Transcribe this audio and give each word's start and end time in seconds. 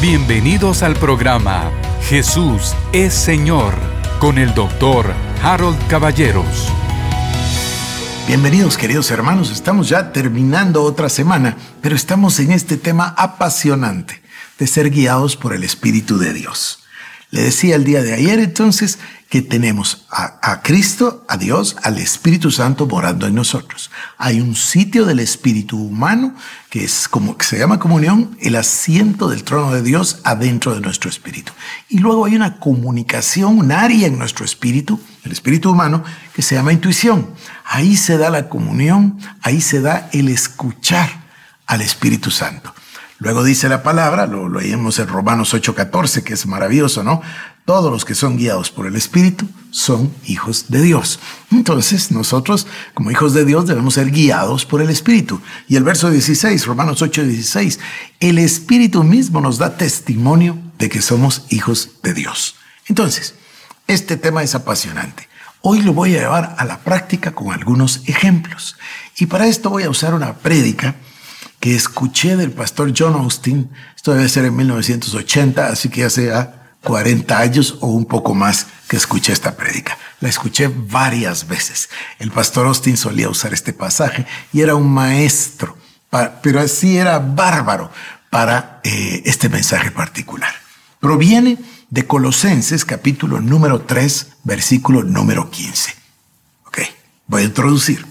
Bienvenidos 0.00 0.82
al 0.82 0.94
programa 0.94 1.70
Jesús 2.08 2.74
es 2.94 3.12
Señor 3.12 3.74
con 4.18 4.38
el 4.38 4.54
doctor 4.54 5.12
Harold 5.42 5.76
Caballeros. 5.88 6.72
Bienvenidos 8.26 8.78
queridos 8.78 9.10
hermanos, 9.10 9.50
estamos 9.50 9.90
ya 9.90 10.10
terminando 10.10 10.84
otra 10.84 11.10
semana, 11.10 11.54
pero 11.82 11.94
estamos 11.94 12.40
en 12.40 12.50
este 12.52 12.78
tema 12.78 13.14
apasionante 13.18 14.22
de 14.58 14.66
ser 14.66 14.88
guiados 14.88 15.36
por 15.36 15.52
el 15.52 15.64
Espíritu 15.64 16.16
de 16.16 16.32
Dios. 16.32 16.79
Le 17.30 17.42
decía 17.42 17.76
el 17.76 17.84
día 17.84 18.02
de 18.02 18.12
ayer 18.12 18.40
entonces 18.40 18.98
que 19.28 19.40
tenemos 19.40 20.06
a, 20.10 20.62
Cristo, 20.62 21.24
a 21.28 21.36
Dios, 21.36 21.76
al 21.84 21.98
Espíritu 21.98 22.50
Santo 22.50 22.86
morando 22.86 23.28
en 23.28 23.36
nosotros. 23.36 23.92
Hay 24.18 24.40
un 24.40 24.56
sitio 24.56 25.04
del 25.04 25.20
Espíritu 25.20 25.78
humano 25.78 26.34
que 26.68 26.82
es 26.82 27.06
como 27.06 27.36
que 27.36 27.44
se 27.44 27.56
llama 27.56 27.78
comunión, 27.78 28.36
el 28.40 28.56
asiento 28.56 29.28
del 29.28 29.44
trono 29.44 29.72
de 29.72 29.82
Dios 29.82 30.18
adentro 30.24 30.74
de 30.74 30.80
nuestro 30.80 31.08
espíritu. 31.08 31.52
Y 31.88 31.98
luego 31.98 32.24
hay 32.24 32.34
una 32.34 32.58
comunicación, 32.58 33.58
un 33.58 33.70
área 33.70 34.08
en 34.08 34.18
nuestro 34.18 34.44
espíritu, 34.44 35.00
el 35.24 35.30
espíritu 35.30 35.70
humano, 35.70 36.02
que 36.34 36.42
se 36.42 36.56
llama 36.56 36.72
intuición. 36.72 37.30
Ahí 37.64 37.96
se 37.96 38.18
da 38.18 38.30
la 38.30 38.48
comunión, 38.48 39.18
ahí 39.42 39.60
se 39.60 39.80
da 39.80 40.08
el 40.12 40.28
escuchar 40.28 41.08
al 41.66 41.80
Espíritu 41.80 42.32
Santo. 42.32 42.74
Luego 43.20 43.44
dice 43.44 43.68
la 43.68 43.82
palabra, 43.82 44.26
lo, 44.26 44.48
leemos 44.48 44.98
en 44.98 45.06
Romanos 45.06 45.52
8:14, 45.52 46.22
que 46.22 46.32
es 46.32 46.46
maravilloso, 46.46 47.04
¿no? 47.04 47.20
Todos 47.66 47.92
los 47.92 48.06
que 48.06 48.14
son 48.14 48.38
guiados 48.38 48.70
por 48.70 48.86
el 48.86 48.96
Espíritu 48.96 49.46
son 49.70 50.10
hijos 50.24 50.64
de 50.68 50.80
Dios. 50.80 51.20
Entonces, 51.50 52.10
nosotros, 52.12 52.66
como 52.94 53.10
hijos 53.10 53.34
de 53.34 53.44
Dios, 53.44 53.66
debemos 53.66 53.94
ser 53.94 54.10
guiados 54.10 54.64
por 54.64 54.80
el 54.80 54.88
Espíritu. 54.88 55.38
Y 55.68 55.76
el 55.76 55.84
verso 55.84 56.10
16, 56.10 56.64
Romanos 56.64 57.02
8:16, 57.02 57.78
el 58.20 58.38
Espíritu 58.38 59.04
mismo 59.04 59.42
nos 59.42 59.58
da 59.58 59.76
testimonio 59.76 60.56
de 60.78 60.88
que 60.88 61.02
somos 61.02 61.44
hijos 61.50 61.90
de 62.02 62.14
Dios. 62.14 62.56
Entonces, 62.86 63.34
este 63.86 64.16
tema 64.16 64.42
es 64.42 64.54
apasionante. 64.54 65.28
Hoy 65.60 65.82
lo 65.82 65.92
voy 65.92 66.16
a 66.16 66.20
llevar 66.20 66.54
a 66.56 66.64
la 66.64 66.78
práctica 66.78 67.32
con 67.32 67.52
algunos 67.52 68.00
ejemplos. 68.06 68.78
Y 69.18 69.26
para 69.26 69.46
esto 69.46 69.68
voy 69.68 69.82
a 69.82 69.90
usar 69.90 70.14
una 70.14 70.38
prédica 70.38 70.94
que 71.60 71.76
escuché 71.76 72.36
del 72.36 72.52
pastor 72.52 72.92
John 72.96 73.14
Austin, 73.14 73.70
esto 73.94 74.14
debe 74.14 74.28
ser 74.28 74.46
en 74.46 74.56
1980, 74.56 75.66
así 75.66 75.90
que 75.90 76.04
hace 76.04 76.32
40 76.82 77.38
años 77.38 77.76
o 77.80 77.88
un 77.88 78.06
poco 78.06 78.34
más 78.34 78.66
que 78.88 78.96
escuché 78.96 79.32
esta 79.32 79.56
prédica. 79.56 79.98
La 80.20 80.30
escuché 80.30 80.68
varias 80.68 81.46
veces. 81.46 81.90
El 82.18 82.30
pastor 82.30 82.66
Austin 82.66 82.96
solía 82.96 83.28
usar 83.28 83.52
este 83.52 83.74
pasaje 83.74 84.26
y 84.54 84.62
era 84.62 84.74
un 84.74 84.90
maestro, 84.90 85.76
pero 86.42 86.60
así 86.60 86.96
era 86.96 87.18
bárbaro 87.18 87.90
para 88.30 88.80
eh, 88.82 89.22
este 89.26 89.50
mensaje 89.50 89.90
particular. 89.90 90.52
Proviene 90.98 91.58
de 91.90 92.06
Colosenses 92.06 92.86
capítulo 92.86 93.40
número 93.40 93.82
3, 93.82 94.28
versículo 94.44 95.02
número 95.02 95.50
15. 95.50 95.94
Ok, 96.66 96.78
voy 97.26 97.42
a 97.42 97.46
introducir. 97.46 98.06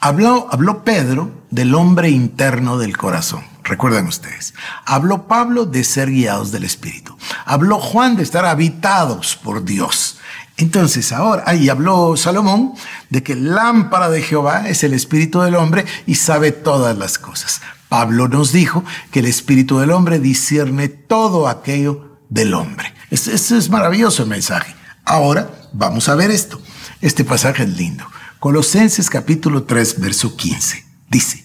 Habló, 0.00 0.48
habló 0.50 0.82
Pedro 0.82 1.39
del 1.50 1.74
hombre 1.74 2.10
interno 2.10 2.78
del 2.78 2.96
corazón. 2.96 3.44
Recuerden 3.64 4.06
ustedes. 4.06 4.54
Habló 4.84 5.26
Pablo 5.28 5.66
de 5.66 5.84
ser 5.84 6.10
guiados 6.10 6.50
del 6.50 6.64
Espíritu. 6.64 7.16
Habló 7.44 7.78
Juan 7.78 8.16
de 8.16 8.22
estar 8.22 8.44
habitados 8.44 9.36
por 9.36 9.64
Dios. 9.64 10.18
Entonces 10.56 11.12
ahora, 11.12 11.44
ahí 11.46 11.68
habló 11.68 12.16
Salomón 12.16 12.74
de 13.08 13.22
que 13.22 13.34
lámpara 13.34 14.10
de 14.10 14.22
Jehová 14.22 14.68
es 14.68 14.84
el 14.84 14.92
espíritu 14.92 15.40
del 15.40 15.54
hombre 15.54 15.86
y 16.06 16.16
sabe 16.16 16.52
todas 16.52 16.98
las 16.98 17.18
cosas. 17.18 17.62
Pablo 17.88 18.28
nos 18.28 18.52
dijo 18.52 18.84
que 19.10 19.20
el 19.20 19.26
espíritu 19.26 19.78
del 19.78 19.90
hombre 19.90 20.18
discierne 20.18 20.88
todo 20.88 21.48
aquello 21.48 22.18
del 22.28 22.52
hombre. 22.52 22.92
Este, 23.10 23.34
es 23.34 23.70
maravilloso 23.70 24.22
el 24.22 24.28
mensaje. 24.28 24.74
Ahora 25.06 25.50
vamos 25.72 26.08
a 26.08 26.14
ver 26.14 26.30
esto. 26.30 26.60
Este 27.00 27.24
pasaje 27.24 27.62
es 27.62 27.76
lindo. 27.76 28.04
Colosenses 28.38 29.08
capítulo 29.08 29.62
3, 29.62 29.98
verso 29.98 30.36
15. 30.36 30.89
Dice, 31.10 31.44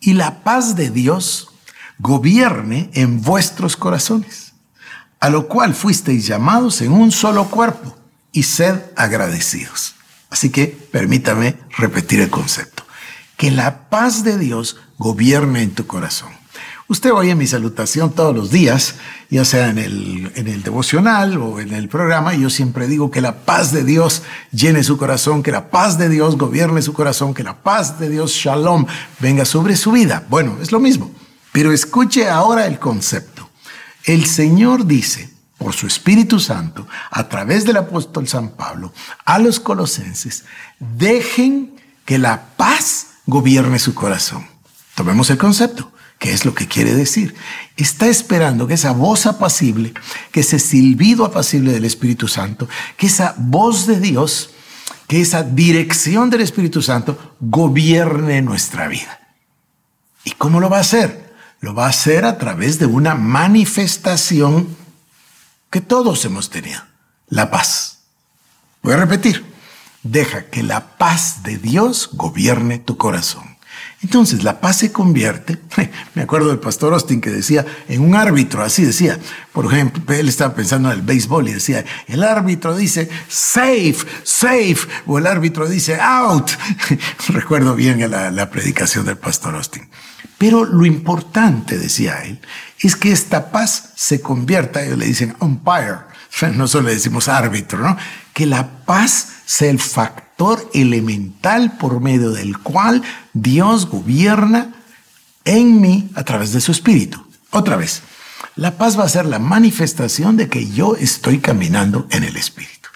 y 0.00 0.12
la 0.12 0.42
paz 0.42 0.76
de 0.76 0.90
Dios 0.90 1.48
gobierne 1.98 2.90
en 2.92 3.22
vuestros 3.22 3.76
corazones, 3.76 4.52
a 5.20 5.30
lo 5.30 5.48
cual 5.48 5.74
fuisteis 5.74 6.26
llamados 6.26 6.82
en 6.82 6.92
un 6.92 7.10
solo 7.10 7.46
cuerpo, 7.46 7.96
y 8.32 8.42
sed 8.42 8.80
agradecidos. 8.96 9.94
Así 10.30 10.50
que 10.50 10.66
permítame 10.66 11.56
repetir 11.76 12.20
el 12.20 12.30
concepto. 12.30 12.84
Que 13.36 13.50
la 13.50 13.88
paz 13.88 14.24
de 14.24 14.36
Dios 14.36 14.76
gobierne 14.98 15.62
en 15.62 15.74
tu 15.74 15.86
corazón. 15.86 16.37
Usted 16.90 17.12
oye 17.12 17.34
mi 17.34 17.46
salutación 17.46 18.12
todos 18.12 18.34
los 18.34 18.50
días, 18.50 18.94
ya 19.28 19.44
sea 19.44 19.68
en 19.68 19.76
el, 19.76 20.32
en 20.36 20.48
el 20.48 20.62
devocional 20.62 21.36
o 21.36 21.60
en 21.60 21.74
el 21.74 21.90
programa, 21.90 22.34
y 22.34 22.40
yo 22.40 22.48
siempre 22.48 22.86
digo 22.86 23.10
que 23.10 23.20
la 23.20 23.44
paz 23.44 23.72
de 23.72 23.84
Dios 23.84 24.22
llene 24.52 24.82
su 24.82 24.96
corazón, 24.96 25.42
que 25.42 25.52
la 25.52 25.68
paz 25.68 25.98
de 25.98 26.08
Dios 26.08 26.38
gobierne 26.38 26.80
su 26.80 26.94
corazón, 26.94 27.34
que 27.34 27.44
la 27.44 27.62
paz 27.62 27.98
de 27.98 28.08
Dios, 28.08 28.32
shalom, 28.32 28.86
venga 29.20 29.44
sobre 29.44 29.76
su 29.76 29.92
vida. 29.92 30.24
Bueno, 30.30 30.56
es 30.62 30.72
lo 30.72 30.80
mismo, 30.80 31.10
pero 31.52 31.74
escuche 31.74 32.30
ahora 32.30 32.66
el 32.66 32.78
concepto. 32.78 33.50
El 34.04 34.24
Señor 34.24 34.86
dice, 34.86 35.28
por 35.58 35.74
su 35.74 35.86
Espíritu 35.86 36.40
Santo, 36.40 36.88
a 37.10 37.28
través 37.28 37.66
del 37.66 37.76
apóstol 37.76 38.26
San 38.26 38.52
Pablo, 38.52 38.94
a 39.26 39.38
los 39.38 39.60
colosenses, 39.60 40.44
dejen 40.78 41.76
que 42.06 42.16
la 42.16 42.46
paz 42.56 43.08
gobierne 43.26 43.78
su 43.78 43.92
corazón. 43.92 44.46
Tomemos 44.94 45.28
el 45.28 45.36
concepto. 45.36 45.92
¿Qué 46.18 46.32
es 46.32 46.44
lo 46.44 46.54
que 46.54 46.66
quiere 46.66 46.94
decir? 46.94 47.34
Está 47.76 48.08
esperando 48.08 48.66
que 48.66 48.74
esa 48.74 48.92
voz 48.92 49.26
apacible, 49.26 49.94
que 50.32 50.40
ese 50.40 50.58
silbido 50.58 51.24
apacible 51.24 51.72
del 51.72 51.84
Espíritu 51.84 52.26
Santo, 52.26 52.68
que 52.96 53.06
esa 53.06 53.34
voz 53.38 53.86
de 53.86 54.00
Dios, 54.00 54.50
que 55.06 55.20
esa 55.20 55.44
dirección 55.44 56.28
del 56.28 56.40
Espíritu 56.40 56.82
Santo 56.82 57.36
gobierne 57.40 58.42
nuestra 58.42 58.88
vida. 58.88 59.20
¿Y 60.24 60.32
cómo 60.32 60.58
lo 60.58 60.68
va 60.68 60.78
a 60.78 60.82
hacer? 60.82 61.34
Lo 61.60 61.74
va 61.74 61.86
a 61.86 61.90
hacer 61.90 62.24
a 62.24 62.36
través 62.36 62.78
de 62.78 62.86
una 62.86 63.14
manifestación 63.14 64.76
que 65.70 65.80
todos 65.80 66.24
hemos 66.24 66.50
tenido, 66.50 66.80
la 67.28 67.50
paz. 67.50 68.00
Voy 68.82 68.94
a 68.94 68.96
repetir, 68.96 69.44
deja 70.02 70.46
que 70.46 70.62
la 70.62 70.96
paz 70.96 71.42
de 71.44 71.58
Dios 71.58 72.10
gobierne 72.12 72.78
tu 72.78 72.96
corazón. 72.96 73.57
Entonces 74.00 74.44
la 74.44 74.60
paz 74.60 74.78
se 74.78 74.92
convierte, 74.92 75.58
me 76.14 76.22
acuerdo 76.22 76.48
del 76.48 76.60
pastor 76.60 76.92
Austin 76.92 77.20
que 77.20 77.30
decía, 77.30 77.66
en 77.88 78.02
un 78.02 78.14
árbitro, 78.14 78.62
así 78.62 78.84
decía, 78.84 79.18
por 79.52 79.66
ejemplo, 79.66 80.14
él 80.14 80.28
estaba 80.28 80.54
pensando 80.54 80.90
en 80.92 80.98
el 80.98 81.02
béisbol 81.04 81.48
y 81.48 81.54
decía, 81.54 81.84
el 82.06 82.22
árbitro 82.22 82.76
dice 82.76 83.08
safe, 83.28 83.96
safe, 84.22 84.78
o 85.06 85.18
el 85.18 85.26
árbitro 85.26 85.68
dice 85.68 85.98
out. 86.00 86.48
Recuerdo 87.28 87.74
bien 87.74 88.08
la, 88.08 88.50
predicación 88.50 89.04
del 89.04 89.18
pastor 89.18 89.56
Austin. 89.56 89.88
Pero 90.38 90.64
lo 90.64 90.86
importante, 90.86 91.76
decía 91.76 92.22
él, 92.22 92.40
es 92.80 92.94
que 92.94 93.10
esta 93.10 93.50
paz 93.50 93.90
se 93.96 94.20
convierta, 94.20 94.84
ellos 94.84 94.98
le 94.98 95.06
dicen 95.06 95.34
umpire, 95.40 95.96
no 96.54 96.68
solo 96.68 96.86
le 96.86 96.94
decimos 96.94 97.26
árbitro, 97.26 97.80
¿no? 97.80 97.96
Que 98.32 98.46
la 98.46 98.84
paz 98.84 99.28
sea 99.44 99.70
el 99.70 99.80
factor 99.80 100.27
elemental 100.72 101.76
por 101.78 102.00
medio 102.00 102.30
del 102.30 102.58
cual 102.58 103.02
Dios 103.32 103.86
gobierna 103.86 104.72
en 105.44 105.80
mí 105.80 106.10
a 106.14 106.22
través 106.24 106.52
de 106.52 106.60
su 106.60 106.72
espíritu. 106.72 107.24
Otra 107.50 107.76
vez, 107.76 108.02
la 108.54 108.76
paz 108.76 108.98
va 108.98 109.04
a 109.04 109.08
ser 109.08 109.26
la 109.26 109.38
manifestación 109.38 110.36
de 110.36 110.48
que 110.48 110.68
yo 110.70 110.96
estoy 110.96 111.38
caminando 111.38 112.06
en 112.10 112.24
el 112.24 112.36
espíritu. 112.36 112.88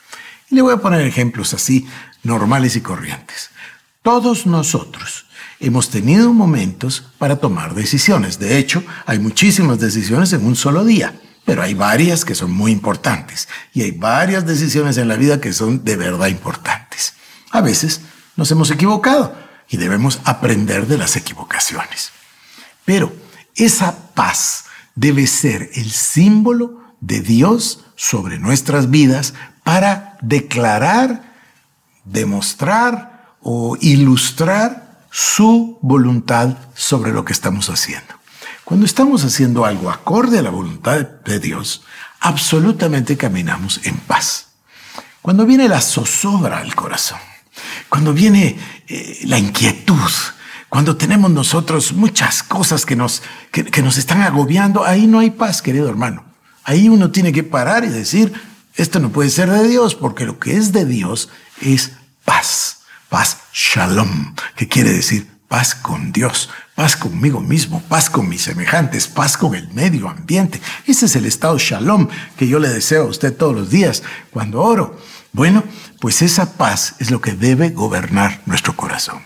Y 0.50 0.54
le 0.54 0.62
voy 0.62 0.74
a 0.74 0.78
poner 0.78 1.00
ejemplos 1.02 1.54
así, 1.54 1.86
normales 2.22 2.76
y 2.76 2.80
corrientes. 2.80 3.50
Todos 4.02 4.46
nosotros 4.46 5.26
hemos 5.60 5.90
tenido 5.90 6.32
momentos 6.32 7.04
para 7.18 7.36
tomar 7.36 7.74
decisiones. 7.74 8.38
De 8.38 8.58
hecho, 8.58 8.82
hay 9.06 9.18
muchísimas 9.18 9.80
decisiones 9.80 10.32
en 10.32 10.44
un 10.44 10.56
solo 10.56 10.84
día, 10.84 11.14
pero 11.44 11.62
hay 11.62 11.74
varias 11.74 12.24
que 12.24 12.34
son 12.34 12.52
muy 12.52 12.72
importantes. 12.72 13.48
Y 13.72 13.82
hay 13.82 13.92
varias 13.92 14.46
decisiones 14.46 14.96
en 14.98 15.08
la 15.08 15.16
vida 15.16 15.40
que 15.40 15.52
son 15.52 15.84
de 15.84 15.96
verdad 15.96 16.28
importantes. 16.28 17.14
A 17.52 17.60
veces 17.60 18.00
nos 18.34 18.50
hemos 18.50 18.70
equivocado 18.70 19.36
y 19.68 19.76
debemos 19.76 20.20
aprender 20.24 20.86
de 20.86 20.98
las 20.98 21.16
equivocaciones. 21.16 22.10
Pero 22.84 23.12
esa 23.54 24.14
paz 24.14 24.64
debe 24.94 25.26
ser 25.26 25.70
el 25.74 25.92
símbolo 25.92 26.82
de 27.00 27.20
Dios 27.20 27.84
sobre 27.94 28.38
nuestras 28.38 28.90
vidas 28.90 29.34
para 29.62 30.16
declarar, 30.22 31.34
demostrar 32.04 33.36
o 33.42 33.76
ilustrar 33.80 35.06
su 35.10 35.78
voluntad 35.82 36.56
sobre 36.74 37.12
lo 37.12 37.24
que 37.24 37.32
estamos 37.32 37.68
haciendo. 37.68 38.14
Cuando 38.64 38.86
estamos 38.86 39.24
haciendo 39.24 39.66
algo 39.66 39.90
acorde 39.90 40.38
a 40.38 40.42
la 40.42 40.50
voluntad 40.50 41.00
de 41.00 41.38
Dios, 41.38 41.82
absolutamente 42.20 43.18
caminamos 43.18 43.80
en 43.84 43.98
paz. 43.98 44.48
Cuando 45.20 45.44
viene 45.44 45.68
la 45.68 45.80
zozobra 45.80 46.58
al 46.58 46.74
corazón, 46.74 47.18
cuando 47.92 48.14
viene 48.14 48.56
eh, 48.88 49.20
la 49.24 49.38
inquietud, 49.38 50.10
Cuando 50.70 50.96
tenemos 50.96 51.30
nosotros 51.30 51.92
muchas 51.92 52.42
cosas 52.42 52.86
que 52.86 52.96
nos, 52.96 53.22
que, 53.50 53.82
nos 53.82 53.98
están 53.98 54.22
agobiando, 54.22 54.86
ahí 54.86 55.06
no 55.06 55.18
hay 55.18 55.28
paz, 55.28 55.60
querido 55.60 55.90
hermano. 55.90 56.24
Ahí 56.64 56.88
uno 56.88 57.10
tiene 57.10 57.32
que 57.34 57.42
parar 57.42 57.84
y 57.84 57.88
decir, 57.88 58.32
esto 58.76 58.98
no 58.98 59.10
puede 59.10 59.28
ser 59.28 59.50
de 59.50 59.68
Dios, 59.68 59.94
porque 59.94 60.24
lo 60.24 60.38
que 60.38 60.56
es 60.56 60.72
de 60.72 60.86
Dios 60.86 61.28
es 61.60 61.92
paz. 62.24 62.78
Paz, 63.10 63.36
shalom, 63.52 64.34
que 64.56 64.68
quiere 64.68 64.90
decir 64.90 65.26
paz 65.46 65.74
con 65.74 66.12
Dios, 66.12 66.48
paz 66.74 66.96
conmigo 66.96 67.42
mismo, 67.42 67.82
paz 67.90 68.08
con 68.08 68.26
mis 68.26 68.40
semejantes, 68.40 69.06
paz 69.06 69.36
con 69.36 69.54
el 69.54 69.68
medio 69.74 70.08
ambiente. 70.08 70.62
Ese 70.86 71.04
es 71.04 71.14
el 71.14 71.26
estado 71.26 71.58
shalom 71.58 72.08
que 72.38 72.48
yo 72.48 72.58
le 72.58 72.70
deseo 72.70 73.02
a 73.02 73.10
usted 73.10 73.36
todos 73.36 73.54
los 73.54 73.68
días 73.68 74.02
cuando 74.30 74.62
oro. 74.62 74.98
Bueno, 75.32 75.64
pues 75.98 76.20
esa 76.22 76.56
paz 76.58 76.94
es 76.98 77.10
lo 77.10 77.20
que 77.20 77.32
debe 77.32 77.70
gobernar 77.70 78.42
nuestro 78.46 78.76
corazón. 78.76 79.22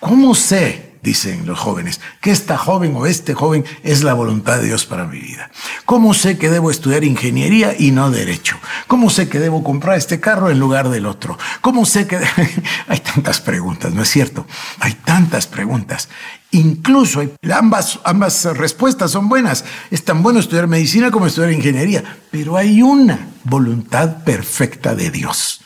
¿Cómo 0.00 0.34
sé, 0.34 0.83
dicen 1.04 1.46
los 1.46 1.60
jóvenes, 1.60 2.00
que 2.20 2.32
esta 2.32 2.56
joven 2.56 2.96
o 2.96 3.06
este 3.06 3.34
joven 3.34 3.64
es 3.84 4.02
la 4.02 4.14
voluntad 4.14 4.56
de 4.56 4.66
Dios 4.66 4.86
para 4.86 5.04
mi 5.04 5.20
vida? 5.20 5.50
¿Cómo 5.84 6.14
sé 6.14 6.38
que 6.38 6.50
debo 6.50 6.72
estudiar 6.72 7.04
ingeniería 7.04 7.76
y 7.78 7.92
no 7.92 8.10
derecho? 8.10 8.56
¿Cómo 8.88 9.10
sé 9.10 9.28
que 9.28 9.38
debo 9.38 9.62
comprar 9.62 9.98
este 9.98 10.18
carro 10.18 10.50
en 10.50 10.58
lugar 10.58 10.88
del 10.88 11.06
otro? 11.06 11.38
¿Cómo 11.60 11.84
sé 11.84 12.08
que... 12.08 12.18
hay 12.88 12.98
tantas 13.00 13.40
preguntas, 13.40 13.92
¿no 13.92 14.02
es 14.02 14.08
cierto? 14.08 14.46
Hay 14.80 14.94
tantas 14.94 15.46
preguntas. 15.46 16.08
Incluso 16.50 17.22
ambas, 17.52 18.00
ambas 18.04 18.44
respuestas 18.56 19.10
son 19.10 19.28
buenas. 19.28 19.64
Es 19.90 20.04
tan 20.04 20.22
bueno 20.22 20.40
estudiar 20.40 20.66
medicina 20.66 21.10
como 21.10 21.26
estudiar 21.26 21.52
ingeniería, 21.52 22.02
pero 22.30 22.56
hay 22.56 22.80
una 22.80 23.28
voluntad 23.44 24.24
perfecta 24.24 24.94
de 24.94 25.10
Dios. 25.10 25.63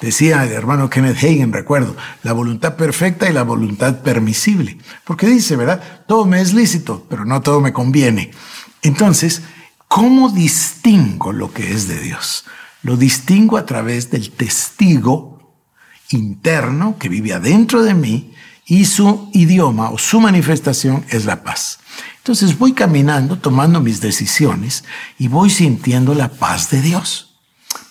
Decía 0.00 0.44
el 0.44 0.52
hermano 0.52 0.88
Kenneth 0.88 1.18
Hagen, 1.18 1.52
recuerdo, 1.52 1.94
la 2.22 2.32
voluntad 2.32 2.76
perfecta 2.76 3.28
y 3.28 3.34
la 3.34 3.42
voluntad 3.42 4.00
permisible. 4.00 4.78
Porque 5.04 5.26
dice, 5.26 5.56
¿verdad? 5.56 6.04
Todo 6.06 6.24
me 6.24 6.40
es 6.40 6.54
lícito, 6.54 7.06
pero 7.10 7.26
no 7.26 7.42
todo 7.42 7.60
me 7.60 7.74
conviene. 7.74 8.30
Entonces, 8.80 9.42
¿cómo 9.88 10.30
distingo 10.30 11.32
lo 11.32 11.52
que 11.52 11.72
es 11.72 11.86
de 11.86 12.00
Dios? 12.00 12.44
Lo 12.82 12.96
distingo 12.96 13.58
a 13.58 13.66
través 13.66 14.10
del 14.10 14.30
testigo 14.30 15.54
interno 16.10 16.96
que 16.98 17.10
vive 17.10 17.34
adentro 17.34 17.82
de 17.82 17.94
mí 17.94 18.32
y 18.64 18.86
su 18.86 19.28
idioma 19.34 19.90
o 19.90 19.98
su 19.98 20.18
manifestación 20.20 21.04
es 21.10 21.26
la 21.26 21.42
paz. 21.42 21.78
Entonces 22.18 22.58
voy 22.58 22.72
caminando, 22.72 23.38
tomando 23.38 23.80
mis 23.80 24.00
decisiones 24.00 24.84
y 25.18 25.28
voy 25.28 25.50
sintiendo 25.50 26.14
la 26.14 26.28
paz 26.28 26.70
de 26.70 26.80
Dios. 26.80 27.36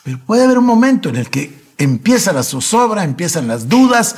Pero 0.03 0.19
puede 0.25 0.43
haber 0.43 0.57
un 0.57 0.65
momento 0.65 1.09
en 1.09 1.17
el 1.17 1.29
que 1.29 1.58
empieza 1.79 2.33
la 2.33 2.43
zozobra, 2.43 3.03
empiezan 3.03 3.47
las 3.47 3.67
dudas, 3.67 4.17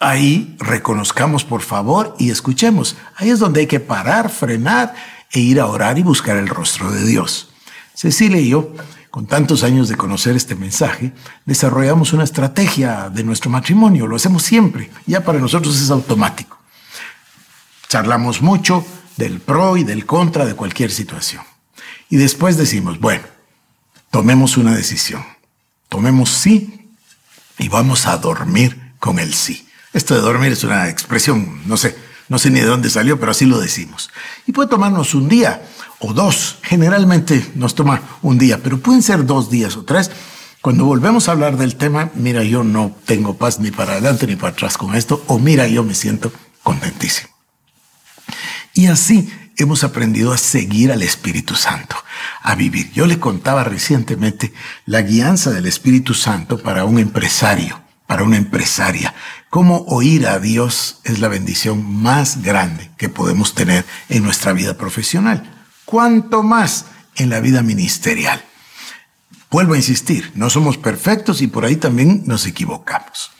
ahí 0.00 0.56
reconozcamos 0.58 1.44
por 1.44 1.62
favor 1.62 2.16
y 2.18 2.30
escuchemos. 2.30 2.96
Ahí 3.16 3.30
es 3.30 3.38
donde 3.38 3.60
hay 3.60 3.66
que 3.68 3.78
parar, 3.78 4.30
frenar 4.30 4.94
e 5.30 5.38
ir 5.38 5.60
a 5.60 5.66
orar 5.66 5.98
y 5.98 6.02
buscar 6.02 6.36
el 6.36 6.48
rostro 6.48 6.90
de 6.90 7.04
Dios. 7.04 7.50
Cecilia 7.94 8.40
y 8.40 8.48
yo, 8.48 8.72
con 9.10 9.26
tantos 9.26 9.62
años 9.62 9.88
de 9.88 9.96
conocer 9.96 10.34
este 10.34 10.56
mensaje, 10.56 11.12
desarrollamos 11.44 12.12
una 12.12 12.24
estrategia 12.24 13.10
de 13.10 13.22
nuestro 13.22 13.50
matrimonio, 13.50 14.06
lo 14.06 14.16
hacemos 14.16 14.42
siempre, 14.42 14.90
ya 15.06 15.22
para 15.22 15.38
nosotros 15.38 15.80
es 15.80 15.90
automático. 15.90 16.58
Charlamos 17.88 18.42
mucho 18.42 18.84
del 19.16 19.40
pro 19.40 19.76
y 19.76 19.84
del 19.84 20.06
contra 20.06 20.44
de 20.44 20.54
cualquier 20.54 20.90
situación. 20.90 21.44
Y 22.08 22.16
después 22.16 22.56
decimos, 22.56 22.98
bueno, 22.98 23.24
tomemos 24.10 24.56
una 24.56 24.74
decisión. 24.74 25.24
Tomemos 25.88 26.30
sí 26.30 26.83
y 27.58 27.68
vamos 27.68 28.06
a 28.06 28.16
dormir 28.18 28.94
con 28.98 29.18
el 29.18 29.34
sí. 29.34 29.66
Esto 29.92 30.14
de 30.14 30.20
dormir 30.20 30.52
es 30.52 30.64
una 30.64 30.88
expresión, 30.88 31.62
no 31.66 31.76
sé, 31.76 31.96
no 32.28 32.38
sé 32.38 32.50
ni 32.50 32.60
de 32.60 32.66
dónde 32.66 32.90
salió, 32.90 33.20
pero 33.20 33.32
así 33.32 33.44
lo 33.44 33.58
decimos. 33.58 34.10
Y 34.46 34.52
puede 34.52 34.68
tomarnos 34.68 35.14
un 35.14 35.28
día 35.28 35.62
o 36.00 36.12
dos. 36.12 36.58
Generalmente 36.62 37.52
nos 37.54 37.74
toma 37.74 38.02
un 38.22 38.38
día, 38.38 38.60
pero 38.62 38.78
pueden 38.78 39.02
ser 39.02 39.26
dos 39.26 39.50
días 39.50 39.76
o 39.76 39.84
tres. 39.84 40.10
Cuando 40.60 40.84
volvemos 40.86 41.28
a 41.28 41.32
hablar 41.32 41.58
del 41.58 41.76
tema, 41.76 42.10
mira, 42.14 42.42
yo 42.42 42.64
no 42.64 42.96
tengo 43.04 43.36
paz 43.36 43.60
ni 43.60 43.70
para 43.70 43.92
adelante 43.92 44.26
ni 44.26 44.36
para 44.36 44.52
atrás 44.52 44.78
con 44.78 44.94
esto, 44.94 45.22
o 45.26 45.38
mira, 45.38 45.68
yo 45.68 45.84
me 45.84 45.94
siento 45.94 46.32
contentísimo. 46.62 47.28
Y 48.72 48.86
así 48.86 49.30
hemos 49.56 49.84
aprendido 49.84 50.32
a 50.32 50.38
seguir 50.38 50.92
al 50.92 51.02
Espíritu 51.02 51.54
Santo, 51.54 51.96
a 52.42 52.54
vivir. 52.54 52.90
Yo 52.92 53.06
le 53.06 53.18
contaba 53.18 53.64
recientemente 53.64 54.52
la 54.86 55.02
guianza 55.02 55.50
del 55.50 55.66
Espíritu 55.66 56.14
Santo 56.14 56.62
para 56.62 56.84
un 56.84 56.98
empresario, 56.98 57.80
para 58.06 58.24
una 58.24 58.36
empresaria. 58.36 59.14
Cómo 59.50 59.84
oír 59.88 60.26
a 60.26 60.38
Dios 60.38 61.00
es 61.04 61.20
la 61.20 61.28
bendición 61.28 61.84
más 61.84 62.42
grande 62.42 62.90
que 62.96 63.08
podemos 63.08 63.54
tener 63.54 63.84
en 64.08 64.22
nuestra 64.22 64.52
vida 64.52 64.76
profesional. 64.76 65.66
Cuanto 65.84 66.42
más 66.42 66.86
en 67.16 67.30
la 67.30 67.40
vida 67.40 67.62
ministerial. 67.62 68.44
Vuelvo 69.50 69.74
a 69.74 69.76
insistir, 69.76 70.32
no 70.34 70.50
somos 70.50 70.76
perfectos 70.76 71.40
y 71.40 71.46
por 71.46 71.64
ahí 71.64 71.76
también 71.76 72.24
nos 72.26 72.46
equivocamos. 72.46 73.30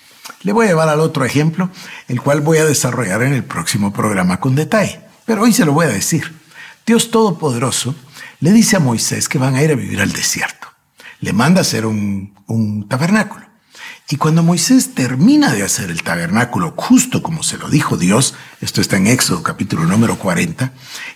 Le 0.42 0.52
voy 0.52 0.66
a 0.66 0.68
llevar 0.68 0.88
al 0.88 1.00
otro 1.00 1.24
ejemplo, 1.24 1.70
el 2.06 2.20
cual 2.20 2.40
voy 2.40 2.58
a 2.58 2.64
desarrollar 2.64 3.22
en 3.22 3.32
el 3.32 3.44
próximo 3.44 3.92
programa 3.92 4.38
con 4.38 4.54
detalle. 4.54 5.03
Pero 5.24 5.42
hoy 5.42 5.52
se 5.52 5.64
lo 5.64 5.72
voy 5.72 5.86
a 5.86 5.90
decir. 5.90 6.32
Dios 6.86 7.10
Todopoderoso 7.10 7.94
le 8.40 8.52
dice 8.52 8.76
a 8.76 8.80
Moisés 8.80 9.28
que 9.28 9.38
van 9.38 9.54
a 9.54 9.62
ir 9.62 9.70
a 9.70 9.76
vivir 9.76 10.00
al 10.00 10.12
desierto. 10.12 10.68
Le 11.20 11.32
manda 11.32 11.62
hacer 11.62 11.86
un, 11.86 12.34
un 12.46 12.88
tabernáculo. 12.88 13.44
Y 14.10 14.16
cuando 14.16 14.42
Moisés 14.42 14.94
termina 14.94 15.52
de 15.52 15.62
hacer 15.62 15.90
el 15.90 16.02
tabernáculo, 16.02 16.74
justo 16.76 17.22
como 17.22 17.42
se 17.42 17.56
lo 17.56 17.70
dijo 17.70 17.96
Dios, 17.96 18.34
esto 18.60 18.82
está 18.82 18.98
en 18.98 19.06
Éxodo 19.06 19.42
capítulo 19.42 19.84
número 19.84 20.18
40, 20.18 20.72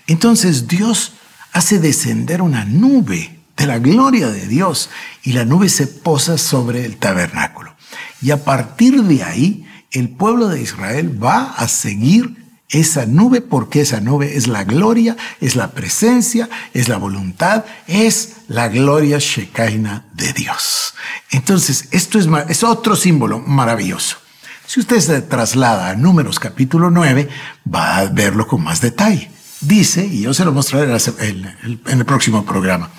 entonces 0.06 0.66
Dios 0.68 1.12
hace 1.52 1.78
descender 1.78 2.40
una 2.40 2.64
nube 2.64 3.38
de 3.58 3.66
la 3.66 3.78
gloria 3.78 4.28
de 4.28 4.46
Dios 4.46 4.88
y 5.22 5.32
la 5.32 5.44
nube 5.44 5.68
se 5.68 5.86
posa 5.86 6.38
sobre 6.38 6.86
el 6.86 6.96
tabernáculo. 6.96 7.76
Y 8.22 8.30
a 8.30 8.42
partir 8.42 9.02
de 9.02 9.22
ahí, 9.22 9.66
el 9.90 10.08
pueblo 10.08 10.48
de 10.48 10.62
Israel 10.62 11.22
va 11.22 11.52
a 11.52 11.68
seguir 11.68 12.47
esa 12.68 13.06
nube, 13.06 13.40
porque 13.40 13.80
esa 13.80 14.00
nube 14.00 14.36
es 14.36 14.46
la 14.46 14.64
gloria, 14.64 15.16
es 15.40 15.56
la 15.56 15.70
presencia, 15.70 16.48
es 16.74 16.88
la 16.88 16.98
voluntad, 16.98 17.64
es 17.86 18.36
la 18.48 18.68
gloria 18.68 19.18
Shekinah 19.18 20.04
de 20.12 20.32
Dios. 20.32 20.94
Entonces, 21.30 21.88
esto 21.92 22.18
es, 22.18 22.28
es 22.48 22.62
otro 22.62 22.94
símbolo 22.94 23.38
maravilloso. 23.38 24.18
Si 24.66 24.80
usted 24.80 25.00
se 25.00 25.22
traslada 25.22 25.88
a 25.88 25.94
Números 25.94 26.38
capítulo 26.38 26.90
9, 26.90 27.28
va 27.74 27.96
a 27.96 28.04
verlo 28.06 28.46
con 28.46 28.62
más 28.62 28.82
detalle. 28.82 29.30
Dice, 29.60 30.04
y 30.04 30.22
yo 30.22 30.34
se 30.34 30.44
lo 30.44 30.52
mostraré 30.52 30.94
en 31.20 32.00
el 32.00 32.04
próximo 32.04 32.44
programa, 32.44 32.90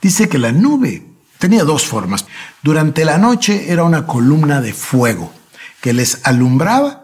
dice 0.00 0.28
que 0.28 0.38
la 0.38 0.52
nube 0.52 1.04
tenía 1.38 1.64
dos 1.64 1.84
formas. 1.84 2.26
Durante 2.62 3.04
la 3.04 3.18
noche 3.18 3.72
era 3.72 3.82
una 3.82 4.06
columna 4.06 4.60
de 4.60 4.72
fuego 4.72 5.32
que 5.80 5.92
les 5.92 6.20
alumbraba 6.24 6.99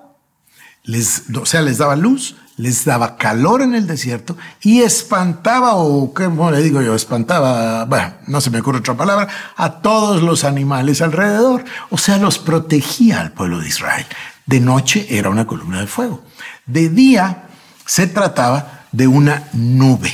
les, 0.87 1.25
o 1.35 1.45
sea, 1.45 1.63
les 1.63 1.79
daba 1.79 1.97
luz, 1.97 2.37
les 2.57 2.85
daba 2.85 3.17
calor 3.17 3.61
en 3.61 3.75
el 3.75 3.87
desierto 3.87 4.37
y 4.63 4.81
espantaba, 4.81 5.75
o 5.75 6.15
¿cómo 6.15 6.51
le 6.51 6.63
digo 6.63 6.81
yo? 6.81 6.95
Espantaba, 6.95 7.85
bueno, 7.85 8.15
no 8.27 8.41
se 8.41 8.51
me 8.51 8.61
ocurre 8.61 8.79
otra 8.79 8.97
palabra, 8.97 9.29
a 9.57 9.81
todos 9.81 10.23
los 10.23 10.45
animales 10.45 11.03
alrededor. 11.03 11.65
O 11.91 11.99
sea, 11.99 12.17
los 12.19 12.39
protegía 12.39 13.21
al 13.21 13.33
pueblo 13.33 13.59
de 13.59 13.69
Israel. 13.69 14.07
De 14.47 14.61
noche 14.61 15.07
era 15.11 15.29
una 15.29 15.47
columna 15.47 15.81
de 15.81 15.87
fuego. 15.87 16.23
De 16.65 16.89
día 16.89 17.49
se 17.85 18.07
trataba 18.07 18.87
de 18.93 19.07
una 19.07 19.49
nube. 19.53 20.13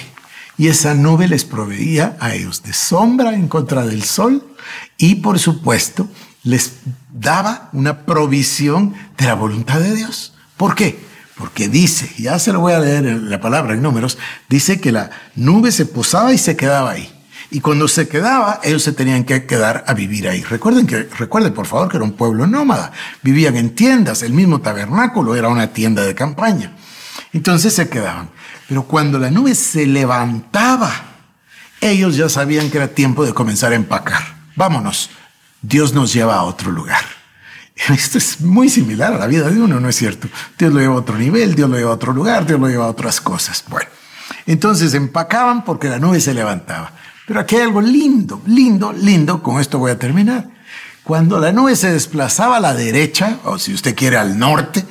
Y 0.58 0.68
esa 0.68 0.94
nube 0.94 1.28
les 1.28 1.44
proveía 1.44 2.16
a 2.18 2.34
ellos 2.34 2.62
de 2.62 2.72
sombra 2.72 3.34
en 3.34 3.48
contra 3.48 3.84
del 3.84 4.02
sol 4.04 4.46
y, 4.96 5.16
por 5.16 5.38
supuesto, 5.38 6.08
les 6.44 6.74
daba 7.12 7.68
una 7.72 8.04
provisión 8.04 8.94
de 9.16 9.26
la 9.26 9.34
voluntad 9.34 9.80
de 9.80 9.94
Dios. 9.94 10.34
¿Por 10.62 10.76
qué? 10.76 10.96
Porque 11.36 11.66
dice, 11.66 12.08
ya 12.18 12.38
se 12.38 12.52
lo 12.52 12.60
voy 12.60 12.72
a 12.72 12.78
leer 12.78 13.04
en 13.04 13.28
la 13.28 13.40
palabra 13.40 13.74
en 13.74 13.82
números, 13.82 14.16
dice 14.48 14.80
que 14.80 14.92
la 14.92 15.10
nube 15.34 15.72
se 15.72 15.86
posaba 15.86 16.32
y 16.32 16.38
se 16.38 16.54
quedaba 16.54 16.92
ahí. 16.92 17.12
Y 17.50 17.58
cuando 17.58 17.88
se 17.88 18.06
quedaba, 18.06 18.60
ellos 18.62 18.84
se 18.84 18.92
tenían 18.92 19.24
que 19.24 19.44
quedar 19.44 19.82
a 19.88 19.92
vivir 19.92 20.28
ahí. 20.28 20.44
Recuerden 20.44 20.86
que, 20.86 21.08
recuerden 21.18 21.52
por 21.52 21.66
favor 21.66 21.88
que 21.88 21.96
era 21.96 22.04
un 22.04 22.12
pueblo 22.12 22.46
nómada. 22.46 22.92
Vivían 23.22 23.56
en 23.56 23.74
tiendas, 23.74 24.22
el 24.22 24.34
mismo 24.34 24.60
tabernáculo 24.60 25.34
era 25.34 25.48
una 25.48 25.72
tienda 25.72 26.04
de 26.04 26.14
campaña. 26.14 26.76
Entonces 27.32 27.74
se 27.74 27.88
quedaban. 27.88 28.30
Pero 28.68 28.84
cuando 28.84 29.18
la 29.18 29.32
nube 29.32 29.56
se 29.56 29.84
levantaba, 29.84 30.92
ellos 31.80 32.14
ya 32.14 32.28
sabían 32.28 32.70
que 32.70 32.78
era 32.78 32.86
tiempo 32.86 33.24
de 33.24 33.34
comenzar 33.34 33.72
a 33.72 33.74
empacar. 33.74 34.22
Vámonos, 34.54 35.10
Dios 35.60 35.92
nos 35.92 36.12
lleva 36.12 36.36
a 36.36 36.44
otro 36.44 36.70
lugar. 36.70 37.21
Esto 37.88 38.18
es 38.18 38.40
muy 38.40 38.68
similar 38.68 39.14
a 39.14 39.18
la 39.18 39.26
vida 39.26 39.50
de 39.50 39.60
uno, 39.60 39.80
¿no 39.80 39.88
es 39.88 39.96
cierto? 39.96 40.28
Dios 40.58 40.72
lo 40.72 40.80
lleva 40.80 40.94
a 40.94 40.98
otro 40.98 41.16
nivel, 41.16 41.54
Dios 41.54 41.68
lo 41.68 41.76
lleva 41.76 41.90
a 41.90 41.94
otro 41.94 42.12
lugar, 42.12 42.46
Dios 42.46 42.60
lo 42.60 42.68
lleva 42.68 42.84
a 42.84 42.90
otras 42.90 43.20
cosas. 43.20 43.64
Bueno, 43.68 43.88
entonces 44.46 44.94
empacaban 44.94 45.64
porque 45.64 45.88
la 45.88 45.98
nube 45.98 46.20
se 46.20 46.34
levantaba. 46.34 46.92
Pero 47.26 47.40
aquí 47.40 47.56
hay 47.56 47.62
algo 47.62 47.80
lindo, 47.80 48.42
lindo, 48.46 48.92
lindo, 48.92 49.42
con 49.42 49.60
esto 49.60 49.78
voy 49.78 49.92
a 49.92 49.98
terminar. 49.98 50.50
Cuando 51.02 51.38
la 51.38 51.52
nube 51.52 51.74
se 51.76 51.92
desplazaba 51.92 52.58
a 52.58 52.60
la 52.60 52.74
derecha, 52.74 53.38
o 53.44 53.58
si 53.58 53.74
usted 53.74 53.94
quiere 53.94 54.16
al 54.16 54.38
norte, 54.38 54.84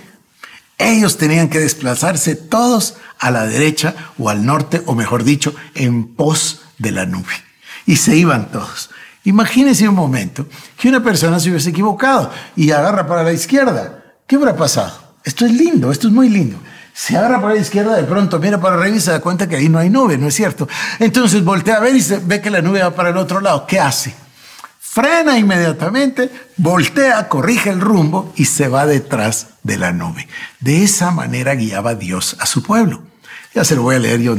Ellos 0.82 1.18
tenían 1.18 1.48
que 1.48 1.60
desplazarse 1.60 2.36
todos 2.36 2.96
a 3.20 3.30
la 3.30 3.46
derecha 3.46 3.94
o 4.18 4.30
al 4.30 4.48
norte, 4.48 4.82
o 4.88 4.96
mejor 4.96 5.24
dicho, 5.24 5.54
en 5.76 6.16
pos 6.16 6.62
de 6.80 6.92
la 6.92 7.06
nube. 7.06 7.36
Y 7.86 7.98
se 7.98 8.16
iban 8.16 8.52
todos. 8.52 8.90
Imagínense 9.24 9.88
un 9.88 9.96
momento 9.96 10.48
que 10.78 10.90
una 10.90 11.04
persona 11.04 11.40
se 11.40 11.50
hubiese 11.50 11.70
equivocado 11.70 12.32
y 12.56 12.72
agarra 12.72 13.06
para 13.06 13.24
la 13.24 13.32
izquierda. 13.32 14.04
¿Qué 14.26 14.36
habrá 14.36 14.56
pasado? 14.56 14.94
Esto 15.24 15.46
es 15.46 15.52
lindo, 15.52 15.92
esto 15.92 16.08
es 16.08 16.14
muy 16.14 16.30
lindo. 16.30 16.58
Se 16.94 17.16
agarra 17.16 17.42
para 17.42 17.54
la 17.54 17.62
izquierda, 17.62 17.96
de 17.96 18.04
pronto 18.04 18.40
mira 18.40 18.60
para 18.60 18.76
arriba 18.76 18.98
y 18.98 19.00
se 19.00 19.12
da 19.12 19.22
cuenta 19.22 19.48
que 19.48 19.56
ahí 19.56 19.70
no 19.70 19.80
hay 19.80 19.90
nube, 19.90 20.18
¿no 20.18 20.28
es 20.28 20.36
cierto? 20.36 20.68
Entonces 21.00 21.44
voltea 21.44 21.78
a 21.78 21.80
ver 21.80 21.96
y 21.96 22.02
se 22.02 22.18
ve 22.18 22.42
que 22.42 22.50
la 22.50 22.62
nube 22.62 22.82
va 22.82 22.96
para 22.96 23.10
el 23.10 23.18
otro 23.18 23.40
lado. 23.40 23.66
¿Qué 23.68 23.80
hace? 23.80 24.14
Frena 24.80 25.38
inmediatamente, 25.38 26.30
voltea, 26.58 27.30
corrige 27.30 27.70
el 27.70 27.80
rumbo 27.80 28.34
y 28.36 28.46
se 28.46 28.68
va 28.68 28.86
detrás 28.86 29.48
de 29.64 29.78
la 29.78 29.94
nube. 29.94 30.28
De 30.60 30.84
esa 30.84 31.12
manera 31.12 31.56
guiaba 31.56 31.96
Dios 31.96 32.36
a 32.40 32.46
su 32.46 32.62
pueblo. 32.62 33.02
Ya 33.54 33.64
se 33.64 33.76
lo 33.76 33.84
voy 33.84 33.96
a 33.96 34.00
leer 34.00 34.20
yo 34.20 34.36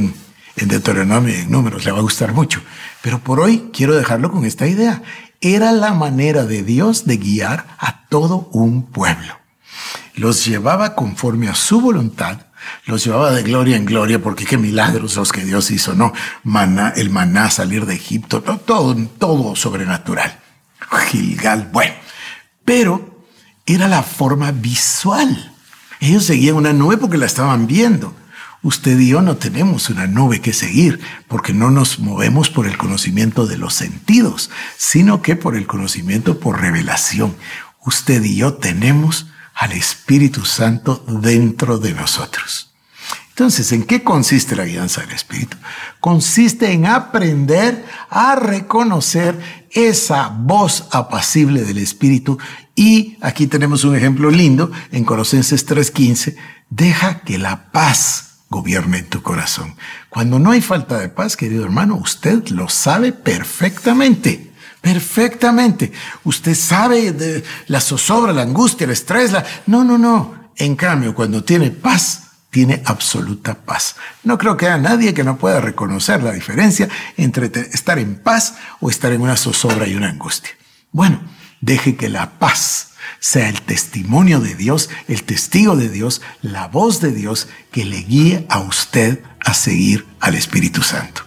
Deuteronomio 0.55 1.35
y 1.35 1.41
en 1.41 1.51
Números, 1.51 1.85
le 1.85 1.91
va 1.91 1.99
a 1.99 2.03
gustar 2.03 2.33
mucho. 2.33 2.61
Pero 3.01 3.19
por 3.19 3.39
hoy 3.39 3.69
quiero 3.73 3.95
dejarlo 3.95 4.31
con 4.31 4.45
esta 4.45 4.67
idea. 4.67 5.01
Era 5.41 5.71
la 5.71 5.93
manera 5.93 6.45
de 6.45 6.63
Dios 6.63 7.05
de 7.05 7.17
guiar 7.17 7.65
a 7.79 8.07
todo 8.07 8.49
un 8.53 8.83
pueblo 8.83 9.43
los 10.15 10.45
llevaba 10.45 10.95
conforme 10.95 11.49
a 11.49 11.55
su 11.55 11.81
voluntad, 11.81 12.47
los 12.85 13.03
llevaba 13.03 13.31
de 13.31 13.43
gloria 13.43 13.75
en 13.75 13.85
gloria, 13.85 14.21
porque 14.21 14.45
qué 14.45 14.57
milagros 14.57 15.15
los 15.15 15.31
que 15.31 15.43
Dios 15.43 15.71
hizo, 15.71 15.95
¿no? 15.95 16.13
Maná, 16.43 16.93
el 16.95 17.09
maná, 17.09 17.49
salir 17.49 17.85
de 17.85 17.95
Egipto, 17.95 18.41
todo, 18.41 18.95
todo 19.17 19.55
sobrenatural. 19.55 20.39
Gilgal, 21.09 21.69
bueno. 21.71 21.93
Pero 22.63 23.25
era 23.65 23.87
la 23.87 24.03
forma 24.03 24.51
visual. 24.51 25.51
Ellos 25.99 26.25
seguían 26.25 26.55
una 26.55 26.73
nube 26.73 26.97
porque 26.97 27.17
la 27.17 27.25
estaban 27.25 27.67
viendo. 27.67 28.13
Usted 28.63 28.97
y 28.97 29.09
yo 29.09 29.21
no 29.21 29.35
tenemos 29.35 29.89
una 29.89 30.07
nube 30.07 30.39
que 30.39 30.53
seguir 30.53 31.01
porque 31.27 31.53
no 31.53 31.69
nos 31.69 31.99
movemos 31.99 32.49
por 32.49 32.65
el 32.65 32.77
conocimiento 32.77 33.45
de 33.45 33.57
los 33.57 33.73
sentidos, 33.73 34.49
sino 34.77 35.21
que 35.21 35.35
por 35.35 35.57
el 35.57 35.67
conocimiento 35.67 36.39
por 36.39 36.61
revelación. 36.61 37.35
Usted 37.85 38.23
y 38.23 38.37
yo 38.37 38.53
tenemos 38.53 39.27
al 39.53 39.73
Espíritu 39.73 40.45
Santo 40.45 41.03
dentro 41.07 41.77
de 41.77 41.93
nosotros. 41.93 42.73
Entonces, 43.31 43.71
¿en 43.73 43.83
qué 43.83 44.01
consiste 44.01 44.55
la 44.55 44.63
guianza 44.63 45.01
del 45.01 45.11
Espíritu? 45.11 45.57
Consiste 45.99 46.71
en 46.71 46.85
aprender 46.85 47.83
a 48.09 48.35
reconocer 48.35 49.65
esa 49.71 50.29
voz 50.29 50.87
apacible 50.91 51.63
del 51.63 51.79
Espíritu 51.79 52.37
y 52.75 53.17
aquí 53.19 53.47
tenemos 53.47 53.83
un 53.83 53.95
ejemplo 53.95 54.29
lindo 54.31 54.71
en 54.91 55.03
Colosenses 55.03 55.65
3:15, 55.65 56.37
deja 56.69 57.21
que 57.21 57.37
la 57.37 57.71
paz 57.71 58.32
gobierne 58.53 59.01
tu 59.01 59.23
corazón. 59.23 59.75
Cuando 60.09 60.37
no 60.37 60.51
hay 60.51 60.61
falta 60.61 60.99
de 60.99 61.09
paz, 61.09 61.35
querido 61.35 61.65
hermano, 61.65 61.95
usted 61.95 62.49
lo 62.49 62.69
sabe 62.69 63.11
perfectamente. 63.11 64.51
Perfectamente. 64.79 65.91
Usted 66.23 66.53
sabe 66.53 67.43
la 67.65 67.81
zozobra, 67.81 68.31
la 68.31 68.43
angustia, 68.43 68.85
el 68.85 68.91
estrés. 68.91 69.31
La... 69.31 69.43
No, 69.65 69.83
no, 69.83 69.97
no. 69.97 70.51
En 70.55 70.75
cambio, 70.75 71.15
cuando 71.15 71.43
tiene 71.43 71.71
paz, 71.71 72.25
tiene 72.51 72.83
absoluta 72.85 73.55
paz. 73.55 73.95
No 74.23 74.37
creo 74.37 74.55
que 74.55 74.67
haya 74.67 74.77
nadie 74.77 75.15
que 75.15 75.23
no 75.23 75.37
pueda 75.37 75.59
reconocer 75.59 76.21
la 76.21 76.33
diferencia 76.33 76.87
entre 77.17 77.47
estar 77.71 77.97
en 77.97 78.21
paz 78.21 78.53
o 78.81 78.91
estar 78.91 79.11
en 79.13 79.21
una 79.21 79.35
zozobra 79.35 79.87
y 79.87 79.95
una 79.95 80.09
angustia. 80.09 80.51
Bueno, 80.91 81.21
deje 81.59 81.95
que 81.95 82.07
la 82.07 82.37
paz 82.37 82.92
sea 83.19 83.49
el 83.49 83.61
testimonio 83.61 84.39
de 84.39 84.55
Dios, 84.55 84.89
el 85.07 85.23
testigo 85.23 85.75
de 85.75 85.89
Dios, 85.89 86.21
la 86.41 86.67
voz 86.67 87.01
de 87.01 87.11
Dios 87.11 87.47
que 87.71 87.85
le 87.85 88.01
guíe 88.01 88.45
a 88.49 88.59
usted 88.59 89.21
a 89.39 89.53
seguir 89.53 90.05
al 90.19 90.35
Espíritu 90.35 90.81
Santo. 90.81 91.23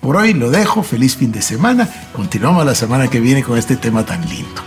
Por 0.00 0.16
hoy 0.16 0.34
lo 0.34 0.50
dejo, 0.50 0.82
feliz 0.82 1.16
fin 1.16 1.32
de 1.32 1.40
semana. 1.40 1.88
Continuamos 2.12 2.66
la 2.66 2.74
semana 2.74 3.08
que 3.08 3.20
viene 3.20 3.42
con 3.42 3.58
este 3.58 3.76
tema 3.76 4.04
tan 4.04 4.28
lindo. 4.28 4.62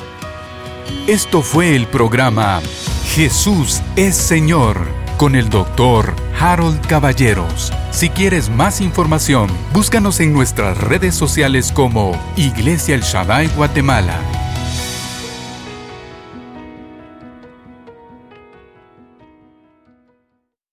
Esto 1.08 1.42
fue 1.42 1.76
el 1.76 1.88
programa 1.88 2.60
Jesús 3.14 3.82
es 3.96 4.16
Señor 4.16 4.88
con 5.18 5.36
el 5.36 5.50
doctor 5.50 6.16
Harold 6.40 6.86
Caballeros. 6.86 7.74
Si 7.92 8.10
quieres 8.10 8.50
más 8.50 8.82
información, 8.82 9.50
búscanos 9.74 10.20
en 10.20 10.34
nuestras 10.34 10.78
redes 10.78 11.16
sociales 11.16 11.72
como 11.72 12.12
Iglesia 12.36 12.94
El 12.94 13.02
Shaddai 13.02 13.48
Guatemala. 13.56 14.47